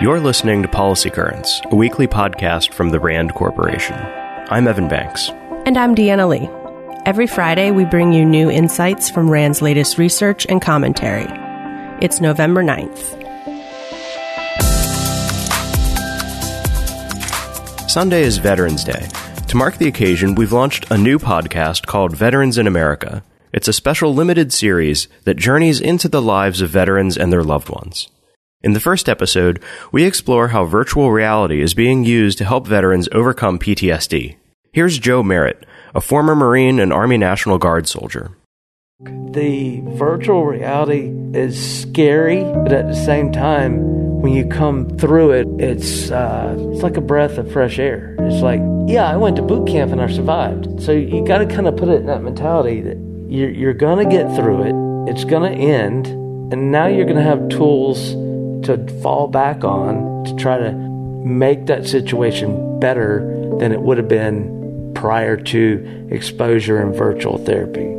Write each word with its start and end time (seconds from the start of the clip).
You're 0.00 0.20
listening 0.20 0.62
to 0.62 0.68
Policy 0.68 1.10
Currents, 1.10 1.60
a 1.72 1.74
weekly 1.74 2.06
podcast 2.06 2.72
from 2.72 2.90
the 2.90 3.00
RAND 3.00 3.34
Corporation. 3.34 3.96
I'm 4.48 4.68
Evan 4.68 4.86
Banks. 4.86 5.28
And 5.66 5.76
I'm 5.76 5.96
Deanna 5.96 6.28
Lee. 6.28 6.48
Every 7.04 7.26
Friday, 7.26 7.72
we 7.72 7.84
bring 7.84 8.12
you 8.12 8.24
new 8.24 8.48
insights 8.48 9.10
from 9.10 9.28
RAND's 9.28 9.60
latest 9.60 9.98
research 9.98 10.46
and 10.48 10.62
commentary. 10.62 11.26
It's 12.00 12.20
November 12.20 12.62
9th. 12.62 13.16
Sunday 17.90 18.22
is 18.22 18.38
Veterans 18.38 18.84
Day. 18.84 19.08
To 19.48 19.56
mark 19.56 19.78
the 19.78 19.88
occasion, 19.88 20.36
we've 20.36 20.52
launched 20.52 20.88
a 20.92 20.96
new 20.96 21.18
podcast 21.18 21.86
called 21.86 22.14
Veterans 22.14 22.56
in 22.56 22.68
America. 22.68 23.24
It's 23.52 23.66
a 23.66 23.72
special 23.72 24.14
limited 24.14 24.52
series 24.52 25.08
that 25.24 25.38
journeys 25.38 25.80
into 25.80 26.08
the 26.08 26.22
lives 26.22 26.60
of 26.60 26.70
veterans 26.70 27.18
and 27.18 27.32
their 27.32 27.42
loved 27.42 27.68
ones. 27.68 28.06
In 28.60 28.72
the 28.72 28.80
first 28.80 29.08
episode, 29.08 29.62
we 29.92 30.02
explore 30.02 30.48
how 30.48 30.64
virtual 30.64 31.12
reality 31.12 31.60
is 31.60 31.74
being 31.74 32.02
used 32.02 32.38
to 32.38 32.44
help 32.44 32.66
veterans 32.66 33.08
overcome 33.12 33.56
PTSD. 33.56 34.34
Here's 34.72 34.98
Joe 34.98 35.22
Merritt, 35.22 35.64
a 35.94 36.00
former 36.00 36.34
Marine 36.34 36.80
and 36.80 36.92
Army 36.92 37.18
National 37.18 37.58
Guard 37.58 37.86
soldier. 37.86 38.32
The 38.98 39.80
virtual 39.90 40.44
reality 40.44 41.14
is 41.34 41.82
scary, 41.82 42.42
but 42.42 42.72
at 42.72 42.88
the 42.88 42.96
same 42.96 43.30
time, 43.30 43.78
when 44.20 44.32
you 44.32 44.44
come 44.48 44.88
through 44.98 45.30
it, 45.30 45.46
it's 45.60 46.10
uh, 46.10 46.56
it's 46.72 46.82
like 46.82 46.96
a 46.96 47.00
breath 47.00 47.38
of 47.38 47.52
fresh 47.52 47.78
air. 47.78 48.16
It's 48.18 48.42
like, 48.42 48.60
yeah, 48.88 49.08
I 49.08 49.16
went 49.16 49.36
to 49.36 49.42
boot 49.42 49.68
camp 49.68 49.92
and 49.92 50.00
I 50.00 50.08
survived. 50.08 50.82
So 50.82 50.90
you 50.90 51.24
got 51.24 51.38
to 51.38 51.46
kind 51.46 51.68
of 51.68 51.76
put 51.76 51.90
it 51.90 52.00
in 52.00 52.06
that 52.06 52.24
mentality 52.24 52.80
that 52.80 52.96
you're, 53.28 53.50
you're 53.50 53.72
going 53.72 54.04
to 54.04 54.12
get 54.12 54.34
through 54.34 54.62
it. 54.64 55.12
It's 55.12 55.22
going 55.22 55.48
to 55.48 55.56
end, 55.56 56.08
and 56.52 56.72
now 56.72 56.88
you're 56.88 57.04
going 57.04 57.18
to 57.18 57.22
have 57.22 57.48
tools 57.50 58.16
to 58.64 59.00
fall 59.02 59.28
back 59.28 59.64
on 59.64 60.24
to 60.24 60.34
try 60.36 60.58
to 60.58 60.72
make 60.72 61.66
that 61.66 61.86
situation 61.86 62.78
better 62.80 63.20
than 63.58 63.72
it 63.72 63.80
would 63.80 63.98
have 63.98 64.08
been 64.08 64.92
prior 64.94 65.36
to 65.36 66.08
exposure 66.10 66.80
and 66.80 66.94
virtual 66.94 67.38
therapy. 67.38 67.94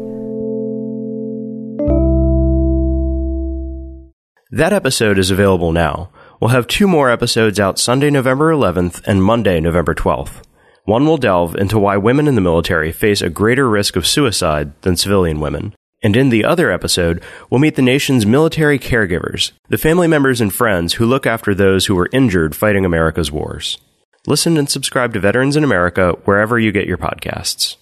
That 4.51 4.73
episode 4.73 5.19
is 5.19 5.31
available 5.31 5.71
now. 5.71 6.09
We'll 6.41 6.49
have 6.49 6.67
two 6.67 6.87
more 6.87 7.09
episodes 7.09 7.59
out 7.59 7.77
Sunday, 7.77 8.09
November 8.09 8.51
11th 8.51 9.01
and 9.05 9.23
Monday, 9.23 9.59
November 9.59 9.93
12th. 9.93 10.41
One 10.85 11.05
will 11.05 11.17
delve 11.17 11.55
into 11.55 11.77
why 11.77 11.97
women 11.97 12.27
in 12.27 12.33
the 12.33 12.41
military 12.41 12.91
face 12.91 13.21
a 13.21 13.29
greater 13.29 13.69
risk 13.69 13.95
of 13.95 14.07
suicide 14.07 14.71
than 14.81 14.95
civilian 14.95 15.39
women. 15.39 15.75
And 16.01 16.15
in 16.15 16.29
the 16.29 16.45
other 16.45 16.71
episode, 16.71 17.21
we'll 17.49 17.59
meet 17.59 17.75
the 17.75 17.81
nation's 17.81 18.25
military 18.25 18.79
caregivers, 18.79 19.51
the 19.67 19.77
family 19.77 20.07
members 20.07 20.39
and 20.39 20.53
friends 20.53 20.93
who 20.93 21.05
look 21.05 21.27
after 21.27 21.53
those 21.53 21.85
who 21.85 21.95
were 21.95 22.09
injured 22.13 22.55
fighting 22.55 22.85
America's 22.85 23.31
wars. 23.31 23.77
Listen 24.25 24.57
and 24.57 24.69
subscribe 24.69 25.13
to 25.13 25.19
Veterans 25.19 25.55
in 25.55 25.63
America 25.63 26.11
wherever 26.25 26.57
you 26.57 26.71
get 26.71 26.87
your 26.87 26.97
podcasts. 26.97 27.75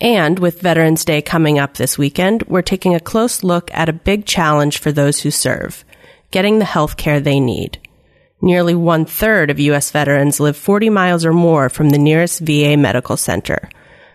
And 0.00 0.38
with 0.38 0.62
Veterans 0.62 1.04
Day 1.04 1.20
coming 1.20 1.58
up 1.58 1.74
this 1.74 1.98
weekend, 1.98 2.42
we're 2.44 2.62
taking 2.62 2.94
a 2.94 3.00
close 3.00 3.42
look 3.42 3.70
at 3.74 3.88
a 3.88 3.92
big 3.92 4.24
challenge 4.24 4.78
for 4.78 4.92
those 4.92 5.20
who 5.20 5.30
serve 5.30 5.84
getting 6.30 6.60
the 6.60 6.64
health 6.64 6.96
care 6.96 7.18
they 7.20 7.40
need. 7.40 7.78
Nearly 8.40 8.74
one 8.74 9.04
third 9.04 9.50
of 9.50 9.58
U.S. 9.58 9.90
veterans 9.90 10.40
live 10.40 10.56
40 10.56 10.88
miles 10.88 11.24
or 11.24 11.32
more 11.32 11.68
from 11.68 11.90
the 11.90 11.98
nearest 11.98 12.40
VA 12.40 12.76
medical 12.76 13.16
center. 13.16 13.68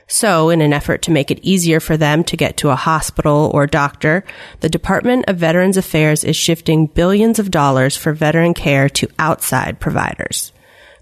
So, 0.08 0.52
in 0.52 0.62
an 0.62 0.72
effort 0.72 1.02
to 1.04 1.12
make 1.12 1.32
it 1.32 1.40
easier 1.42 1.80
for 1.80 1.98
them 1.98 2.24
to 2.26 2.38
get 2.38 2.58
to 2.58 2.70
a 2.70 2.76
hospital 2.76 3.50
or 3.54 3.66
doctor, 3.66 4.24
the 4.60 4.70
Department 4.70 5.26
of 5.28 5.38
Veterans 5.38 5.78
Affairs 5.78 6.24
is 6.24 6.36
shifting 6.36 6.86
billions 6.86 7.40
of 7.40 7.50
dollars 7.50 7.98
for 7.98 8.14
veteran 8.14 8.54
care 8.54 8.88
to 8.90 9.08
outside 9.18 9.80
providers. 9.80 10.54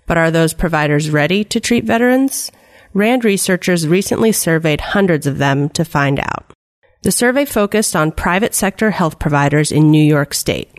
But 0.05 0.17
are 0.17 0.31
those 0.31 0.53
providers 0.53 1.09
ready 1.09 1.43
to 1.45 1.59
treat 1.59 1.83
veterans? 1.83 2.49
RAND 2.93 3.25
researchers 3.25 3.87
recently 3.87 4.31
surveyed 4.31 4.79
hundreds 4.79 5.27
of 5.27 5.37
them 5.37 5.67
to 5.69 5.83
find 5.83 6.19
out. 6.19 6.53
The 7.01 7.11
survey 7.11 7.43
focused 7.43 7.97
on 7.97 8.11
private 8.13 8.55
sector 8.55 8.91
health 8.91 9.19
providers 9.19 9.71
in 9.71 9.91
New 9.91 10.03
York 10.03 10.33
State. 10.33 10.69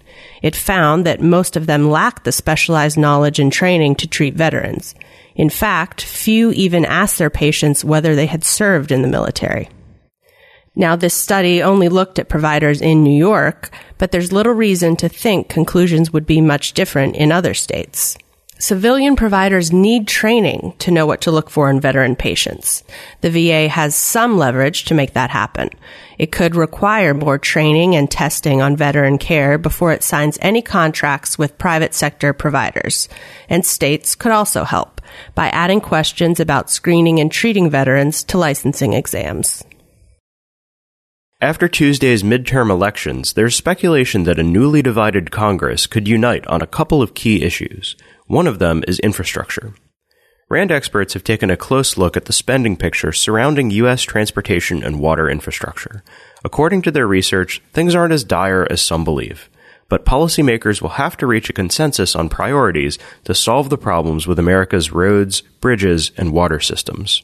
It 0.42 0.56
found 0.56 1.04
that 1.04 1.20
most 1.20 1.56
of 1.56 1.66
them 1.66 1.90
lack 1.90 2.24
the 2.24 2.32
specialized 2.32 2.96
knowledge 2.96 3.38
and 3.38 3.52
training 3.52 3.96
to 3.96 4.06
treat 4.06 4.34
veterans. 4.34 4.94
In 5.34 5.50
fact, 5.50 6.02
few 6.02 6.52
even 6.52 6.84
asked 6.84 7.18
their 7.18 7.30
patients 7.30 7.84
whether 7.84 8.14
they 8.14 8.26
had 8.26 8.44
served 8.44 8.92
in 8.92 9.02
the 9.02 9.08
military. 9.08 9.68
Now, 10.76 10.96
this 10.96 11.14
study 11.14 11.62
only 11.62 11.88
looked 11.88 12.18
at 12.18 12.28
providers 12.28 12.80
in 12.80 13.04
New 13.04 13.16
York, 13.16 13.70
but 13.98 14.10
there's 14.10 14.32
little 14.32 14.52
reason 14.52 14.96
to 14.96 15.08
think 15.08 15.48
conclusions 15.48 16.12
would 16.12 16.26
be 16.26 16.40
much 16.40 16.72
different 16.72 17.14
in 17.16 17.30
other 17.30 17.54
states. 17.54 18.16
Civilian 18.58 19.16
providers 19.16 19.72
need 19.72 20.06
training 20.06 20.74
to 20.78 20.92
know 20.92 21.06
what 21.06 21.22
to 21.22 21.32
look 21.32 21.50
for 21.50 21.68
in 21.68 21.80
veteran 21.80 22.14
patients. 22.14 22.84
The 23.20 23.30
VA 23.30 23.68
has 23.68 23.96
some 23.96 24.38
leverage 24.38 24.84
to 24.84 24.94
make 24.94 25.14
that 25.14 25.30
happen. 25.30 25.70
It 26.18 26.30
could 26.30 26.54
require 26.54 27.14
more 27.14 27.36
training 27.36 27.96
and 27.96 28.08
testing 28.08 28.62
on 28.62 28.76
veteran 28.76 29.18
care 29.18 29.58
before 29.58 29.92
it 29.92 30.04
signs 30.04 30.38
any 30.40 30.62
contracts 30.62 31.36
with 31.36 31.58
private 31.58 31.94
sector 31.94 32.32
providers. 32.32 33.08
And 33.48 33.66
states 33.66 34.14
could 34.14 34.32
also 34.32 34.62
help 34.62 35.00
by 35.34 35.48
adding 35.48 35.80
questions 35.80 36.38
about 36.38 36.70
screening 36.70 37.18
and 37.18 37.32
treating 37.32 37.70
veterans 37.70 38.22
to 38.24 38.38
licensing 38.38 38.92
exams. 38.92 39.64
After 41.44 41.68
Tuesday's 41.68 42.22
midterm 42.22 42.70
elections, 42.70 43.34
there's 43.34 43.54
speculation 43.54 44.24
that 44.24 44.38
a 44.38 44.42
newly 44.42 44.80
divided 44.80 45.30
Congress 45.30 45.86
could 45.86 46.08
unite 46.08 46.46
on 46.46 46.62
a 46.62 46.66
couple 46.66 47.02
of 47.02 47.12
key 47.12 47.42
issues. 47.42 47.96
One 48.26 48.46
of 48.46 48.60
them 48.60 48.82
is 48.88 48.98
infrastructure. 49.00 49.74
RAND 50.48 50.72
experts 50.72 51.12
have 51.12 51.22
taken 51.22 51.50
a 51.50 51.56
close 51.58 51.98
look 51.98 52.16
at 52.16 52.24
the 52.24 52.32
spending 52.32 52.78
picture 52.78 53.12
surrounding 53.12 53.70
U.S. 53.72 54.00
transportation 54.00 54.82
and 54.82 55.00
water 55.00 55.28
infrastructure. 55.28 56.02
According 56.42 56.80
to 56.80 56.90
their 56.90 57.06
research, 57.06 57.60
things 57.74 57.94
aren't 57.94 58.14
as 58.14 58.24
dire 58.24 58.66
as 58.70 58.80
some 58.80 59.04
believe. 59.04 59.50
But 59.90 60.06
policymakers 60.06 60.80
will 60.80 60.96
have 60.96 61.14
to 61.18 61.26
reach 61.26 61.50
a 61.50 61.52
consensus 61.52 62.16
on 62.16 62.30
priorities 62.30 62.98
to 63.24 63.34
solve 63.34 63.68
the 63.68 63.76
problems 63.76 64.26
with 64.26 64.38
America's 64.38 64.92
roads, 64.92 65.42
bridges, 65.60 66.10
and 66.16 66.32
water 66.32 66.58
systems. 66.58 67.22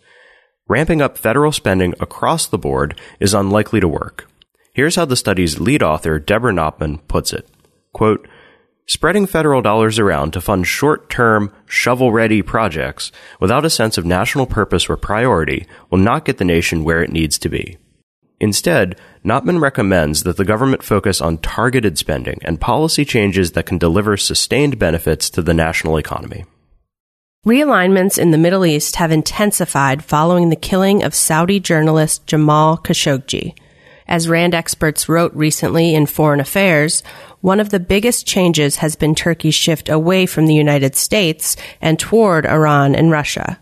Ramping 0.71 1.03
up 1.03 1.19
federal 1.19 1.51
spending 1.51 1.95
across 1.99 2.47
the 2.47 2.57
board 2.57 2.97
is 3.19 3.35
unlikely 3.35 3.81
to 3.81 3.89
work. 3.89 4.31
Here's 4.73 4.95
how 4.95 5.05
the 5.05 5.17
study's 5.17 5.59
lead 5.59 5.83
author, 5.83 6.21
Deborah 6.21 6.53
Knopman, 6.53 7.01
puts 7.09 7.33
it. 7.33 7.49
Quote, 7.93 8.29
Spreading 8.87 9.27
federal 9.27 9.63
dollars 9.63 9.99
around 9.99 10.33
to 10.33 10.41
fund 10.41 10.69
short-term, 10.69 11.53
shovel-ready 11.67 12.43
projects 12.43 13.11
without 13.41 13.65
a 13.65 13.69
sense 13.69 13.99
of 13.99 14.07
national 14.07 14.47
purpose 14.47 14.89
or 14.89 14.97
priority 14.97 15.67
will 15.91 15.99
not 15.99 16.25
get 16.25 16.39
the 16.39 16.45
nation 16.45 16.85
where 16.85 17.03
it 17.03 17.11
needs 17.11 17.37
to 17.39 17.49
be. 17.49 17.77
Instead, 18.39 18.95
Knopman 19.25 19.61
recommends 19.61 20.23
that 20.23 20.37
the 20.37 20.45
government 20.45 20.85
focus 20.85 21.21
on 21.21 21.39
targeted 21.39 21.99
spending 21.99 22.39
and 22.43 22.61
policy 22.61 23.05
changes 23.05 23.53
that 23.53 23.67
can 23.67 23.77
deliver 23.77 24.17
sustained 24.17 24.79
benefits 24.79 25.31
to 25.31 25.43
the 25.43 25.53
national 25.53 25.97
economy. 25.97 26.45
Realignments 27.47 28.19
in 28.19 28.33
the 28.33 28.37
Middle 28.37 28.67
East 28.67 28.97
have 28.97 29.11
intensified 29.11 30.05
following 30.05 30.51
the 30.51 30.57
killing 30.57 31.03
of 31.03 31.15
Saudi 31.15 31.59
journalist 31.59 32.27
Jamal 32.27 32.77
Khashoggi. 32.77 33.55
As 34.07 34.29
RAND 34.29 34.55
experts 34.55 35.09
wrote 35.09 35.33
recently 35.33 35.95
in 35.95 36.05
Foreign 36.05 36.41
Affairs, 36.41 37.03
one 37.41 37.59
of 37.59 37.71
the 37.71 37.81
biggest 37.81 38.27
changes 38.27 38.77
has 38.77 38.95
been 38.95 39.15
Turkey's 39.15 39.55
shift 39.55 39.89
away 39.89 40.27
from 40.27 40.45
the 40.45 40.55
United 40.55 40.95
States 40.95 41.57
and 41.81 41.99
toward 41.99 42.45
Iran 42.45 42.95
and 42.95 43.11
Russia. 43.11 43.59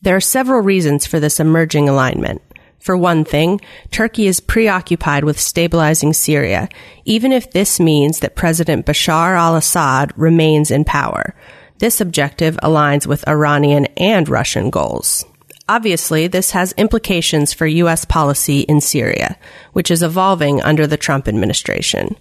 There 0.00 0.16
are 0.16 0.20
several 0.20 0.60
reasons 0.60 1.06
for 1.06 1.20
this 1.20 1.38
emerging 1.38 1.88
alignment. 1.88 2.42
For 2.80 2.96
one 2.96 3.24
thing, 3.24 3.60
Turkey 3.92 4.26
is 4.26 4.40
preoccupied 4.40 5.22
with 5.22 5.38
stabilizing 5.38 6.12
Syria, 6.12 6.68
even 7.04 7.30
if 7.30 7.52
this 7.52 7.78
means 7.78 8.18
that 8.18 8.34
President 8.34 8.84
Bashar 8.84 9.36
al-Assad 9.36 10.12
remains 10.18 10.72
in 10.72 10.84
power. 10.84 11.36
This 11.82 12.00
objective 12.00 12.56
aligns 12.62 13.08
with 13.08 13.26
Iranian 13.26 13.86
and 13.96 14.28
Russian 14.28 14.70
goals. 14.70 15.24
Obviously, 15.68 16.28
this 16.28 16.52
has 16.52 16.70
implications 16.74 17.52
for 17.52 17.66
U.S. 17.66 18.04
policy 18.04 18.60
in 18.60 18.80
Syria, 18.80 19.36
which 19.72 19.90
is 19.90 20.00
evolving 20.00 20.62
under 20.62 20.86
the 20.86 20.96
Trump 20.96 21.26
administration. 21.26 22.14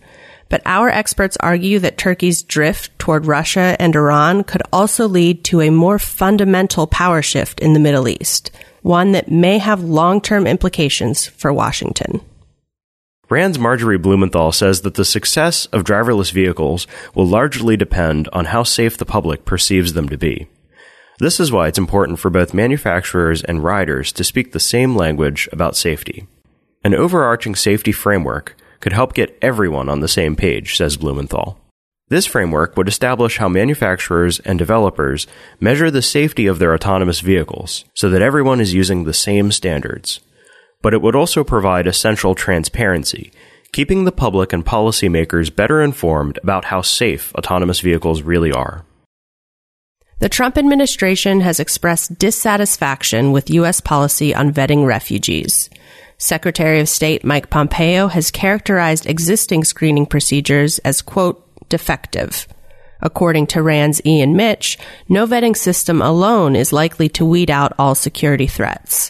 But 0.49 0.63
our 0.65 0.89
experts 0.89 1.37
argue 1.39 1.77
that 1.77 1.99
Turkey's 1.99 2.41
drift 2.41 2.97
toward 2.97 3.27
Russia 3.27 3.75
and 3.77 3.95
Iran 3.95 4.43
could 4.45 4.63
also 4.73 5.07
lead 5.07 5.43
to 5.43 5.61
a 5.61 5.69
more 5.69 5.99
fundamental 5.99 6.87
power 6.87 7.21
shift 7.21 7.59
in 7.59 7.73
the 7.73 7.79
Middle 7.79 8.07
East, 8.07 8.49
one 8.81 9.11
that 9.11 9.29
may 9.29 9.59
have 9.59 9.83
long-term 9.83 10.47
implications 10.47 11.27
for 11.27 11.53
Washington. 11.53 12.19
Rand's 13.31 13.57
Marjorie 13.57 13.97
Blumenthal 13.97 14.51
says 14.51 14.81
that 14.81 14.95
the 14.95 15.05
success 15.05 15.65
of 15.67 15.85
driverless 15.85 16.33
vehicles 16.33 16.85
will 17.15 17.25
largely 17.25 17.77
depend 17.77 18.27
on 18.33 18.43
how 18.43 18.63
safe 18.63 18.97
the 18.97 19.05
public 19.05 19.45
perceives 19.45 19.93
them 19.93 20.09
to 20.09 20.17
be. 20.17 20.49
This 21.19 21.39
is 21.39 21.49
why 21.49 21.69
it's 21.69 21.77
important 21.77 22.19
for 22.19 22.29
both 22.29 22.53
manufacturers 22.53 23.41
and 23.41 23.63
riders 23.63 24.11
to 24.11 24.25
speak 24.25 24.51
the 24.51 24.59
same 24.59 24.97
language 24.97 25.47
about 25.53 25.77
safety. 25.77 26.27
An 26.83 26.93
overarching 26.93 27.55
safety 27.55 27.93
framework 27.93 28.57
could 28.81 28.91
help 28.91 29.13
get 29.13 29.37
everyone 29.41 29.87
on 29.87 30.01
the 30.01 30.09
same 30.09 30.35
page, 30.35 30.75
says 30.75 30.97
Blumenthal. 30.97 31.57
This 32.09 32.25
framework 32.25 32.75
would 32.75 32.89
establish 32.89 33.37
how 33.37 33.47
manufacturers 33.47 34.41
and 34.41 34.59
developers 34.59 35.25
measure 35.57 35.89
the 35.89 36.01
safety 36.01 36.47
of 36.47 36.59
their 36.59 36.73
autonomous 36.73 37.21
vehicles 37.21 37.85
so 37.93 38.09
that 38.09 38.21
everyone 38.21 38.59
is 38.59 38.73
using 38.73 39.05
the 39.05 39.13
same 39.13 39.53
standards. 39.53 40.19
But 40.81 40.93
it 40.93 41.01
would 41.01 41.15
also 41.15 41.43
provide 41.43 41.87
essential 41.87 42.35
transparency, 42.35 43.31
keeping 43.71 44.03
the 44.03 44.11
public 44.11 44.51
and 44.53 44.65
policymakers 44.65 45.55
better 45.55 45.81
informed 45.81 46.39
about 46.43 46.65
how 46.65 46.81
safe 46.81 47.33
autonomous 47.35 47.79
vehicles 47.79 48.21
really 48.21 48.51
are. 48.51 48.85
The 50.19 50.29
Trump 50.29 50.57
administration 50.57 51.41
has 51.41 51.59
expressed 51.59 52.19
dissatisfaction 52.19 53.31
with 53.31 53.49
U.S. 53.49 53.81
policy 53.81 54.35
on 54.35 54.53
vetting 54.53 54.85
refugees. 54.85 55.69
Secretary 56.19 56.79
of 56.79 56.87
State 56.87 57.25
Mike 57.25 57.49
Pompeo 57.49 58.07
has 58.07 58.29
characterized 58.29 59.07
existing 59.07 59.63
screening 59.63 60.05
procedures 60.05 60.77
as, 60.79 61.01
quote, 61.01 61.43
defective. 61.69 62.47
According 63.01 63.47
to 63.47 63.63
RAND's 63.63 63.99
Ian 64.05 64.35
Mitch, 64.35 64.77
no 65.09 65.25
vetting 65.25 65.57
system 65.57 66.03
alone 66.03 66.55
is 66.55 66.71
likely 66.71 67.09
to 67.09 67.25
weed 67.25 67.49
out 67.49 67.73
all 67.79 67.95
security 67.95 68.45
threats. 68.45 69.09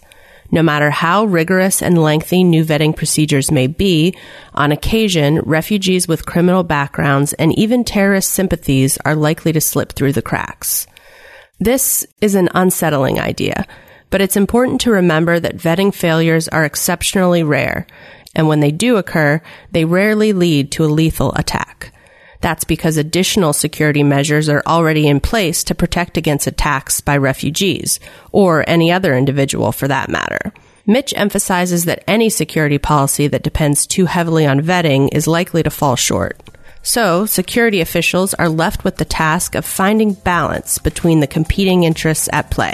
No 0.51 0.61
matter 0.61 0.89
how 0.89 1.25
rigorous 1.25 1.81
and 1.81 2.01
lengthy 2.01 2.43
new 2.43 2.65
vetting 2.65 2.95
procedures 2.95 3.51
may 3.51 3.67
be, 3.67 4.15
on 4.53 4.73
occasion, 4.73 5.39
refugees 5.39 6.09
with 6.09 6.25
criminal 6.25 6.63
backgrounds 6.63 7.31
and 7.33 7.57
even 7.57 7.85
terrorist 7.85 8.31
sympathies 8.31 8.97
are 9.05 9.15
likely 9.15 9.53
to 9.53 9.61
slip 9.61 9.93
through 9.93 10.11
the 10.11 10.21
cracks. 10.21 10.87
This 11.59 12.05
is 12.19 12.35
an 12.35 12.49
unsettling 12.53 13.19
idea, 13.19 13.65
but 14.09 14.19
it's 14.19 14.35
important 14.35 14.81
to 14.81 14.91
remember 14.91 15.39
that 15.39 15.57
vetting 15.57 15.93
failures 15.93 16.49
are 16.49 16.65
exceptionally 16.65 17.43
rare, 17.43 17.87
and 18.35 18.47
when 18.47 18.59
they 18.59 18.71
do 18.71 18.97
occur, 18.97 19.41
they 19.71 19.85
rarely 19.85 20.33
lead 20.33 20.71
to 20.73 20.83
a 20.83 20.87
lethal 20.87 21.33
attack. 21.35 21.93
That's 22.41 22.63
because 22.63 22.97
additional 22.97 23.53
security 23.53 24.03
measures 24.03 24.49
are 24.49 24.63
already 24.65 25.07
in 25.07 25.19
place 25.19 25.63
to 25.65 25.75
protect 25.75 26.17
against 26.17 26.47
attacks 26.47 26.99
by 26.99 27.17
refugees, 27.17 27.99
or 28.31 28.67
any 28.67 28.91
other 28.91 29.15
individual 29.15 29.71
for 29.71 29.87
that 29.87 30.09
matter. 30.09 30.51
Mitch 30.87 31.13
emphasizes 31.15 31.85
that 31.85 32.03
any 32.07 32.29
security 32.29 32.79
policy 32.79 33.27
that 33.27 33.43
depends 33.43 33.85
too 33.85 34.07
heavily 34.07 34.47
on 34.47 34.61
vetting 34.61 35.09
is 35.13 35.27
likely 35.27 35.61
to 35.61 35.69
fall 35.69 35.95
short. 35.95 36.39
So, 36.81 37.27
security 37.27 37.79
officials 37.79 38.33
are 38.33 38.49
left 38.49 38.83
with 38.83 38.97
the 38.97 39.05
task 39.05 39.53
of 39.53 39.63
finding 39.63 40.13
balance 40.13 40.79
between 40.79 41.19
the 41.19 41.27
competing 41.27 41.83
interests 41.83 42.27
at 42.33 42.49
play. 42.49 42.73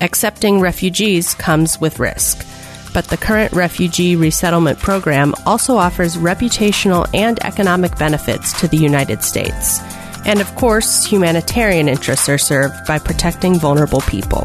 Accepting 0.00 0.60
refugees 0.60 1.34
comes 1.34 1.78
with 1.78 1.98
risk 2.00 2.46
but 2.94 3.08
the 3.08 3.18
current 3.18 3.52
refugee 3.52 4.16
resettlement 4.16 4.78
program 4.78 5.34
also 5.44 5.76
offers 5.76 6.16
reputational 6.16 7.06
and 7.12 7.44
economic 7.44 7.98
benefits 7.98 8.58
to 8.60 8.68
the 8.68 8.78
United 8.78 9.22
States. 9.22 9.80
And 10.24 10.40
of 10.40 10.54
course, 10.54 11.04
humanitarian 11.04 11.88
interests 11.88 12.30
are 12.30 12.38
served 12.38 12.86
by 12.86 12.98
protecting 12.98 13.58
vulnerable 13.58 14.00
people. 14.02 14.44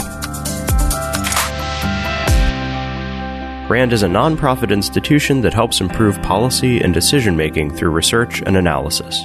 RAND 3.70 3.94
is 3.94 4.02
a 4.02 4.08
nonprofit 4.08 4.72
institution 4.72 5.42
that 5.42 5.54
helps 5.54 5.80
improve 5.80 6.20
policy 6.24 6.82
and 6.82 6.92
decision 6.92 7.38
making 7.38 7.76
through 7.76 7.92
research 7.92 8.42
and 8.42 8.58
analysis. 8.58 9.24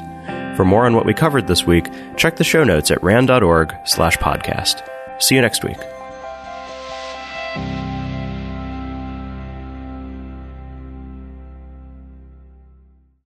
For 0.55 0.67
more 0.67 0.85
on 0.85 0.95
what 0.95 1.07
we 1.07 1.15
covered 1.15 1.47
this 1.47 1.67
week, 1.67 1.89
check 2.17 2.37
the 2.37 2.45
show 2.45 2.63
notes 2.63 2.91
at 2.91 3.03
rand.org 3.03 3.75
slash 3.85 4.19
podcast. 4.19 4.87
See 5.19 5.35
you 5.35 5.41
next 5.41 5.65
week. 5.65 5.79